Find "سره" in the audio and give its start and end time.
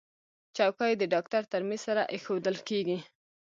1.87-2.03